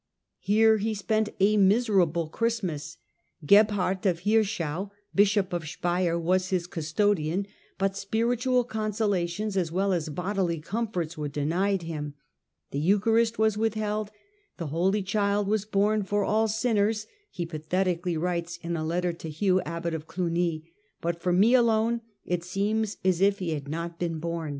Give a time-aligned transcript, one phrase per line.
[0.39, 2.97] Here he spent a miserable Christ mas.
[3.45, 7.45] Gebhard of Hirschau, bishop of Speier, was his custodian,
[7.77, 12.15] but spiritual consolations as well as bodily comforts were denied him;
[12.71, 18.57] the Eucharist was withheld:* the Holy Child was bom for all sinners,' he pathetically writes
[18.59, 22.97] in a letter to Hugh, abbot of Clugny, * but for me alone it seems
[23.05, 24.49] as if he had not been bom.'